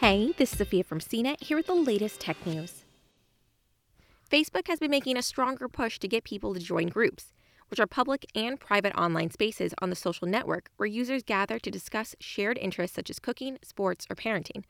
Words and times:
Hey, 0.00 0.32
this 0.38 0.52
is 0.52 0.56
Sophia 0.56 0.82
from 0.82 0.98
CNET 0.98 1.44
here 1.44 1.58
with 1.58 1.66
the 1.66 1.74
latest 1.74 2.20
tech 2.20 2.46
news. 2.46 2.84
Facebook 4.32 4.66
has 4.66 4.78
been 4.78 4.90
making 4.90 5.18
a 5.18 5.22
stronger 5.22 5.68
push 5.68 5.98
to 5.98 6.08
get 6.08 6.24
people 6.24 6.54
to 6.54 6.58
join 6.58 6.86
groups, 6.86 7.34
which 7.68 7.78
are 7.78 7.86
public 7.86 8.24
and 8.34 8.58
private 8.58 8.96
online 8.96 9.30
spaces 9.30 9.74
on 9.82 9.90
the 9.90 9.94
social 9.94 10.26
network 10.26 10.70
where 10.78 10.86
users 10.86 11.22
gather 11.22 11.58
to 11.58 11.70
discuss 11.70 12.16
shared 12.18 12.56
interests 12.56 12.96
such 12.96 13.10
as 13.10 13.18
cooking, 13.18 13.58
sports, 13.60 14.06
or 14.08 14.16
parenting. 14.16 14.64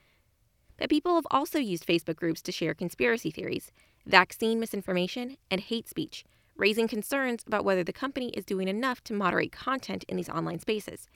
But 0.76 0.90
people 0.90 1.14
have 1.14 1.28
also 1.30 1.60
used 1.60 1.86
Facebook 1.86 2.16
groups 2.16 2.42
to 2.42 2.50
share 2.50 2.74
conspiracy 2.74 3.30
theories, 3.30 3.70
vaccine 4.04 4.58
misinformation, 4.58 5.36
and 5.48 5.60
hate 5.60 5.88
speech, 5.88 6.24
raising 6.56 6.88
concerns 6.88 7.44
about 7.46 7.64
whether 7.64 7.84
the 7.84 7.92
company 7.92 8.30
is 8.30 8.44
doing 8.44 8.66
enough 8.66 9.00
to 9.04 9.14
moderate 9.14 9.52
content 9.52 10.04
in 10.08 10.16
these 10.16 10.28
online 10.28 10.58
spaces. 10.58 11.08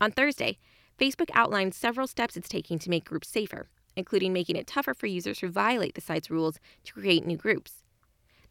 On 0.00 0.10
Thursday, 0.10 0.56
Facebook 1.00 1.30
outlined 1.32 1.74
several 1.74 2.06
steps 2.06 2.36
it's 2.36 2.48
taking 2.48 2.78
to 2.78 2.90
make 2.90 3.06
groups 3.06 3.28
safer, 3.28 3.70
including 3.96 4.34
making 4.34 4.56
it 4.56 4.66
tougher 4.66 4.92
for 4.92 5.06
users 5.06 5.38
who 5.38 5.48
violate 5.48 5.94
the 5.94 6.00
site's 6.02 6.30
rules 6.30 6.60
to 6.84 6.92
create 6.92 7.26
new 7.26 7.38
groups. 7.38 7.82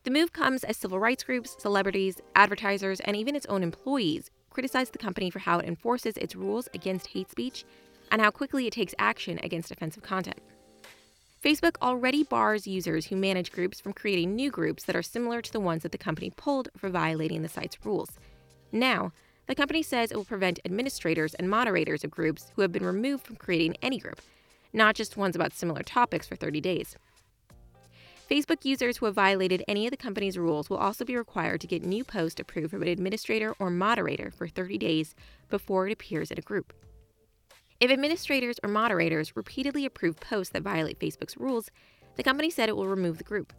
The 0.03 0.09
move 0.09 0.33
comes 0.33 0.63
as 0.63 0.75
civil 0.75 0.99
rights 0.99 1.23
groups, 1.23 1.55
celebrities, 1.59 2.19
advertisers, 2.35 3.01
and 3.01 3.15
even 3.15 3.35
its 3.35 3.45
own 3.45 3.61
employees 3.61 4.31
criticize 4.49 4.89
the 4.89 4.97
company 4.97 5.29
for 5.29 5.37
how 5.37 5.59
it 5.59 5.67
enforces 5.67 6.17
its 6.17 6.35
rules 6.35 6.67
against 6.73 7.07
hate 7.07 7.29
speech 7.29 7.65
and 8.11 8.19
how 8.19 8.31
quickly 8.31 8.65
it 8.65 8.73
takes 8.73 8.95
action 8.97 9.39
against 9.43 9.69
offensive 9.69 10.01
content. 10.01 10.39
Facebook 11.43 11.75
already 11.83 12.23
bars 12.23 12.65
users 12.65 13.05
who 13.05 13.15
manage 13.15 13.51
groups 13.51 13.79
from 13.79 13.93
creating 13.93 14.35
new 14.35 14.49
groups 14.49 14.85
that 14.85 14.95
are 14.95 15.03
similar 15.03 15.43
to 15.43 15.51
the 15.51 15.59
ones 15.59 15.83
that 15.83 15.91
the 15.91 15.99
company 15.99 16.31
pulled 16.35 16.69
for 16.75 16.89
violating 16.89 17.43
the 17.43 17.47
site's 17.47 17.77
rules. 17.85 18.09
Now, 18.71 19.11
the 19.49 19.55
company 19.55 19.81
says 19.81 20.11
it 20.11 20.15
will 20.15 20.23
prevent 20.23 20.59
administrators 20.63 21.33
and 21.33 21.49
moderators 21.49 22.03
of 22.03 22.11
groups 22.11 22.51
who 22.55 22.61
have 22.61 22.71
been 22.71 22.85
removed 22.85 23.25
from 23.25 23.35
creating 23.35 23.75
any 23.81 23.97
group, 23.97 24.21
not 24.73 24.93
just 24.93 25.17
ones 25.17 25.35
about 25.35 25.53
similar 25.53 25.81
topics 25.81 26.27
for 26.27 26.35
30 26.35 26.61
days. 26.61 26.95
Facebook 28.29 28.63
users 28.63 28.97
who 28.97 29.07
have 29.07 29.15
violated 29.15 29.63
any 29.67 29.87
of 29.87 29.91
the 29.91 29.97
company's 29.97 30.37
rules 30.37 30.69
will 30.69 30.77
also 30.77 31.03
be 31.03 31.17
required 31.17 31.59
to 31.61 31.65
get 31.65 31.83
new 31.83 32.03
posts 32.03 32.39
approved 32.39 32.69
from 32.69 32.83
an 32.83 32.89
administrator 32.89 33.55
or 33.57 33.71
moderator 33.71 34.29
for 34.29 34.47
30 34.47 34.77
days 34.77 35.15
before 35.49 35.87
it 35.87 35.93
appears 35.93 36.29
in 36.29 36.37
a 36.37 36.43
group. 36.43 36.71
If 37.79 37.89
administrators 37.89 38.59
or 38.61 38.69
moderators 38.69 39.35
repeatedly 39.35 39.83
approve 39.83 40.19
posts 40.19 40.53
that 40.53 40.61
violate 40.61 40.99
Facebook's 40.99 41.37
rules, 41.37 41.71
the 42.17 42.23
company 42.23 42.51
said 42.51 42.69
it 42.69 42.77
will 42.77 42.85
remove 42.85 43.17
the 43.17 43.23
group. 43.23 43.51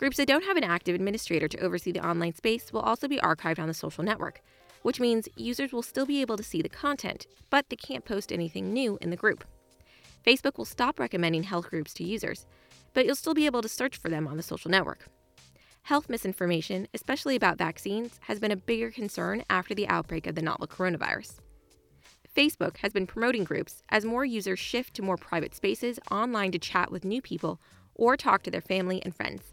Groups 0.00 0.16
that 0.16 0.28
don't 0.28 0.46
have 0.46 0.56
an 0.56 0.64
active 0.64 0.94
administrator 0.94 1.46
to 1.46 1.60
oversee 1.60 1.92
the 1.92 2.02
online 2.02 2.34
space 2.34 2.72
will 2.72 2.80
also 2.80 3.06
be 3.06 3.18
archived 3.18 3.58
on 3.58 3.68
the 3.68 3.74
social 3.74 4.02
network, 4.02 4.40
which 4.80 4.98
means 4.98 5.28
users 5.36 5.74
will 5.74 5.82
still 5.82 6.06
be 6.06 6.22
able 6.22 6.38
to 6.38 6.42
see 6.42 6.62
the 6.62 6.70
content, 6.70 7.26
but 7.50 7.68
they 7.68 7.76
can't 7.76 8.06
post 8.06 8.32
anything 8.32 8.72
new 8.72 8.96
in 9.02 9.10
the 9.10 9.16
group. 9.16 9.44
Facebook 10.26 10.56
will 10.56 10.64
stop 10.64 10.98
recommending 10.98 11.42
health 11.42 11.68
groups 11.68 11.92
to 11.92 12.02
users, 12.02 12.46
but 12.94 13.04
you'll 13.04 13.14
still 13.14 13.34
be 13.34 13.44
able 13.44 13.60
to 13.60 13.68
search 13.68 13.98
for 13.98 14.08
them 14.08 14.26
on 14.26 14.38
the 14.38 14.42
social 14.42 14.70
network. 14.70 15.06
Health 15.82 16.08
misinformation, 16.08 16.88
especially 16.94 17.36
about 17.36 17.58
vaccines, 17.58 18.18
has 18.22 18.40
been 18.40 18.52
a 18.52 18.56
bigger 18.56 18.90
concern 18.90 19.44
after 19.50 19.74
the 19.74 19.88
outbreak 19.88 20.26
of 20.26 20.34
the 20.34 20.40
novel 20.40 20.66
coronavirus. 20.66 21.40
Facebook 22.34 22.78
has 22.78 22.94
been 22.94 23.06
promoting 23.06 23.44
groups 23.44 23.82
as 23.90 24.06
more 24.06 24.24
users 24.24 24.58
shift 24.58 24.94
to 24.94 25.02
more 25.02 25.18
private 25.18 25.54
spaces 25.54 26.00
online 26.10 26.52
to 26.52 26.58
chat 26.58 26.90
with 26.90 27.04
new 27.04 27.20
people 27.20 27.60
or 27.94 28.16
talk 28.16 28.42
to 28.44 28.50
their 28.50 28.62
family 28.62 29.02
and 29.04 29.14
friends. 29.14 29.52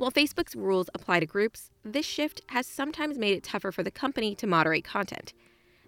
While 0.00 0.10
Facebook's 0.10 0.56
rules 0.56 0.88
apply 0.94 1.20
to 1.20 1.26
groups, 1.26 1.68
this 1.84 2.06
shift 2.06 2.40
has 2.46 2.66
sometimes 2.66 3.18
made 3.18 3.36
it 3.36 3.42
tougher 3.42 3.70
for 3.70 3.82
the 3.82 3.90
company 3.90 4.34
to 4.36 4.46
moderate 4.46 4.82
content. 4.82 5.34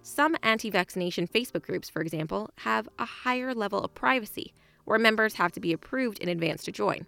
Some 0.03 0.37
anti 0.43 0.69
vaccination 0.69 1.27
Facebook 1.27 1.63
groups, 1.63 1.89
for 1.89 2.03
example, 2.03 2.51
have 2.59 2.91
a 2.99 3.07
higher 3.07 3.55
level 3.55 3.81
of 3.81 3.95
privacy, 3.95 4.53
where 4.85 4.99
members 4.99 5.37
have 5.37 5.51
to 5.53 5.61
be 5.61 5.73
approved 5.73 6.19
in 6.19 6.29
advance 6.29 6.63
to 6.65 6.73
join. 6.73 7.07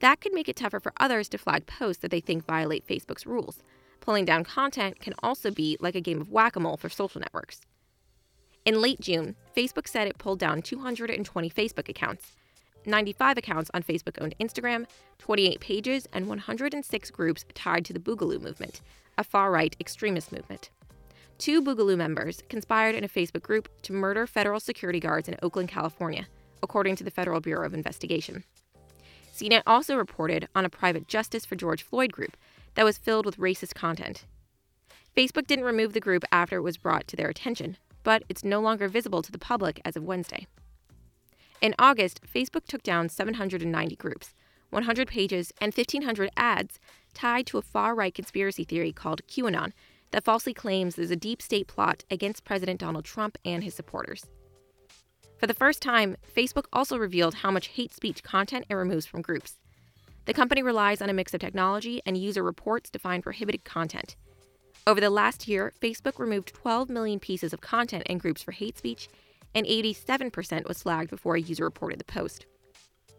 That 0.00 0.20
could 0.20 0.34
make 0.34 0.46
it 0.46 0.56
tougher 0.56 0.78
for 0.78 0.92
others 1.00 1.26
to 1.30 1.38
flag 1.38 1.64
posts 1.64 2.02
that 2.02 2.10
they 2.10 2.20
think 2.20 2.44
violate 2.44 2.86
Facebook's 2.86 3.24
rules. 3.24 3.62
Pulling 4.00 4.26
down 4.26 4.44
content 4.44 5.00
can 5.00 5.14
also 5.22 5.50
be 5.50 5.78
like 5.80 5.94
a 5.94 6.02
game 6.02 6.20
of 6.20 6.28
whack 6.28 6.54
a 6.54 6.60
mole 6.60 6.76
for 6.76 6.90
social 6.90 7.22
networks. 7.22 7.62
In 8.66 8.82
late 8.82 9.00
June, 9.00 9.36
Facebook 9.56 9.88
said 9.88 10.06
it 10.06 10.18
pulled 10.18 10.38
down 10.38 10.60
220 10.60 11.48
Facebook 11.48 11.88
accounts, 11.88 12.36
95 12.86 13.38
accounts 13.38 13.70
on 13.74 13.82
Facebook 13.82 14.20
owned 14.20 14.34
Instagram, 14.40 14.86
28 15.18 15.60
pages, 15.60 16.08
and 16.12 16.26
106 16.28 17.10
groups 17.10 17.44
tied 17.54 17.84
to 17.84 17.92
the 17.92 18.00
Boogaloo 18.00 18.40
movement, 18.40 18.80
a 19.18 19.24
far 19.24 19.50
right 19.50 19.76
extremist 19.80 20.32
movement. 20.32 20.70
Two 21.38 21.62
Boogaloo 21.62 21.96
members 21.96 22.42
conspired 22.48 22.94
in 22.94 23.04
a 23.04 23.08
Facebook 23.08 23.42
group 23.42 23.68
to 23.82 23.92
murder 23.92 24.26
federal 24.26 24.60
security 24.60 25.00
guards 25.00 25.28
in 25.28 25.36
Oakland, 25.42 25.68
California, 25.68 26.26
according 26.62 26.96
to 26.96 27.04
the 27.04 27.10
Federal 27.10 27.40
Bureau 27.40 27.66
of 27.66 27.74
Investigation. 27.74 28.44
CNET 29.34 29.62
also 29.66 29.96
reported 29.96 30.48
on 30.54 30.64
a 30.64 30.70
private 30.70 31.08
Justice 31.08 31.44
for 31.44 31.56
George 31.56 31.82
Floyd 31.82 32.12
group 32.12 32.36
that 32.74 32.84
was 32.84 32.98
filled 32.98 33.26
with 33.26 33.38
racist 33.38 33.74
content. 33.74 34.24
Facebook 35.16 35.46
didn't 35.46 35.64
remove 35.64 35.92
the 35.92 36.00
group 36.00 36.24
after 36.30 36.56
it 36.56 36.62
was 36.62 36.76
brought 36.76 37.06
to 37.08 37.16
their 37.16 37.28
attention, 37.28 37.76
but 38.02 38.22
it's 38.28 38.44
no 38.44 38.60
longer 38.60 38.88
visible 38.88 39.22
to 39.22 39.32
the 39.32 39.38
public 39.38 39.80
as 39.84 39.96
of 39.96 40.04
Wednesday. 40.04 40.46
In 41.62 41.76
August, 41.78 42.20
Facebook 42.26 42.66
took 42.66 42.82
down 42.82 43.08
790 43.08 43.94
groups, 43.94 44.34
100 44.70 45.06
pages, 45.06 45.52
and 45.60 45.72
1,500 45.72 46.28
ads 46.36 46.80
tied 47.14 47.46
to 47.46 47.56
a 47.56 47.62
far 47.62 47.94
right 47.94 48.12
conspiracy 48.12 48.64
theory 48.64 48.92
called 48.92 49.24
QAnon 49.28 49.72
that 50.10 50.24
falsely 50.24 50.52
claims 50.52 50.96
there's 50.96 51.12
a 51.12 51.16
deep 51.16 51.40
state 51.40 51.68
plot 51.68 52.02
against 52.10 52.44
President 52.44 52.80
Donald 52.80 53.04
Trump 53.04 53.38
and 53.44 53.62
his 53.62 53.74
supporters. 53.74 54.26
For 55.38 55.46
the 55.46 55.54
first 55.54 55.80
time, 55.80 56.16
Facebook 56.36 56.64
also 56.72 56.96
revealed 56.98 57.34
how 57.34 57.52
much 57.52 57.68
hate 57.68 57.94
speech 57.94 58.24
content 58.24 58.66
it 58.68 58.74
removes 58.74 59.06
from 59.06 59.22
groups. 59.22 59.60
The 60.24 60.34
company 60.34 60.64
relies 60.64 61.00
on 61.00 61.10
a 61.10 61.14
mix 61.14 61.32
of 61.32 61.40
technology 61.40 62.02
and 62.04 62.16
user 62.16 62.42
reports 62.42 62.90
to 62.90 62.98
find 62.98 63.22
prohibited 63.22 63.62
content. 63.62 64.16
Over 64.84 65.00
the 65.00 65.10
last 65.10 65.46
year, 65.46 65.72
Facebook 65.80 66.18
removed 66.18 66.54
12 66.54 66.90
million 66.90 67.20
pieces 67.20 67.52
of 67.52 67.60
content 67.60 68.02
in 68.06 68.18
groups 68.18 68.42
for 68.42 68.50
hate 68.50 68.76
speech 68.76 69.08
and 69.54 69.66
87% 69.66 70.66
was 70.66 70.82
flagged 70.82 71.10
before 71.10 71.36
a 71.36 71.40
user 71.40 71.64
reported 71.64 71.98
the 71.98 72.04
post. 72.04 72.46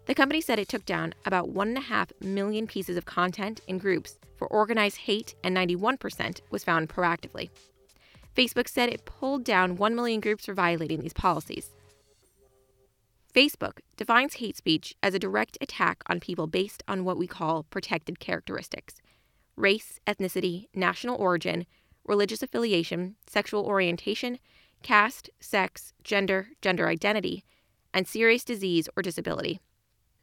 The 0.06 0.16
company 0.16 0.42
said 0.42 0.60
it 0.60 0.68
took 0.68 0.86
down 0.86 1.14
about 1.26 1.54
1.5 1.54 2.22
million 2.22 2.68
pieces 2.68 2.98
of 2.98 3.06
content 3.06 3.62
in 3.68 3.78
groups 3.78 4.18
for 4.38 4.48
organized 4.48 4.98
hate, 4.98 5.36
and 5.44 5.56
91% 5.56 6.42
was 6.50 6.64
found 6.64 6.90
proactively. 6.90 7.50
Facebook 8.36 8.68
said 8.68 8.90
it 8.90 9.06
pulled 9.06 9.44
down 9.46 9.78
1 9.78 9.96
million 9.96 10.20
groups 10.20 10.46
for 10.46 10.54
violating 10.54 11.00
these 11.00 11.14
policies. 11.14 11.72
Facebook 13.34 13.80
defines 13.98 14.36
hate 14.36 14.58
speech 14.58 14.94
as 15.02 15.14
a 15.14 15.20
direct 15.20 15.58
attack 15.62 16.04
on 16.08 16.20
people 16.20 16.48
based 16.48 16.84
on 16.88 17.04
what 17.04 17.18
we 17.18 17.26
call 17.26 17.64
protected 17.64 18.20
characteristics 18.20 18.96
race, 19.56 20.00
ethnicity, 20.08 20.66
national 20.74 21.16
origin, 21.16 21.66
religious 22.06 22.42
affiliation, 22.42 23.16
sexual 23.28 23.64
orientation, 23.66 24.40
caste, 24.84 25.30
sex, 25.40 25.94
gender, 26.04 26.50
gender 26.62 26.88
identity, 26.88 27.44
and 27.94 28.08
serious 28.08 28.44
disease 28.44 28.88
or 28.96 29.02
disability. 29.02 29.60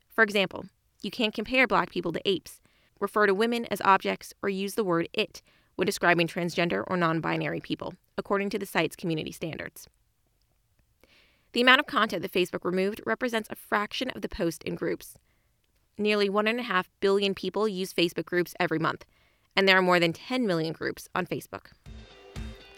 For 0.09 0.23
example, 0.23 0.67
you 1.03 1.11
can't 1.11 1.35
compare 1.35 1.67
black 1.67 1.91
people 1.91 2.13
to 2.13 2.29
apes, 2.29 2.61
refer 3.01 3.27
to 3.27 3.35
women 3.35 3.67
as 3.71 3.81
objects, 3.81 4.35
or 4.43 4.49
use 4.49 4.75
the 4.75 4.85
word 4.85 5.09
it 5.13 5.43
when 5.77 5.87
describing 5.87 6.29
transgender 6.29 6.85
or 6.87 6.97
non 6.97 7.21
binary 7.21 7.61
people, 7.61 7.95
according 8.19 8.51
to 8.51 8.59
the 8.59 8.67
site's 8.67 8.97
community 8.97 9.33
standards. 9.33 9.89
The 11.53 11.63
amount 11.63 11.81
of 11.81 11.87
content 11.87 12.23
that 12.23 12.33
Facebook 12.33 12.65
removed 12.65 13.01
represents 13.07 13.49
a 13.51 13.57
fraction 13.57 14.11
of 14.11 14.23
the 14.23 14.29
posts 14.29 14.65
in 14.65 14.75
groups. 14.77 15.17
Nearly 15.99 16.29
1.5 16.29 16.85
billion 17.01 17.35
people 17.35 17.67
use 17.67 17.93
Facebook 17.93 18.27
groups 18.27 18.55
every 18.61 18.79
month, 18.79 19.05
and 19.57 19.69
there 19.69 19.77
are 19.77 19.83
more 19.83 19.99
than 19.99 20.13
10 20.13 20.47
million 20.47 20.73
groups 20.73 21.09
on 21.15 21.27
Facebook. 21.27 21.73